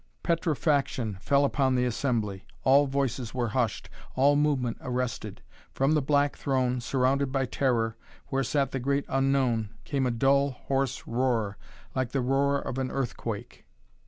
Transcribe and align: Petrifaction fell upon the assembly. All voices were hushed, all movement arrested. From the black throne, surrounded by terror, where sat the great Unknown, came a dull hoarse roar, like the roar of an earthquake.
Petrifaction 0.23 1.19
fell 1.21 1.45
upon 1.45 1.75
the 1.75 1.85
assembly. 1.85 2.43
All 2.63 2.87
voices 2.87 3.35
were 3.35 3.49
hushed, 3.49 3.87
all 4.15 4.35
movement 4.35 4.77
arrested. 4.81 5.43
From 5.75 5.91
the 5.91 6.01
black 6.01 6.35
throne, 6.37 6.81
surrounded 6.81 7.31
by 7.31 7.45
terror, 7.45 7.97
where 8.29 8.43
sat 8.43 8.71
the 8.71 8.79
great 8.79 9.05
Unknown, 9.07 9.69
came 9.83 10.07
a 10.07 10.09
dull 10.09 10.49
hoarse 10.63 11.05
roar, 11.05 11.55
like 11.93 12.13
the 12.13 12.21
roar 12.21 12.57
of 12.59 12.79
an 12.79 12.89
earthquake. 12.89 13.63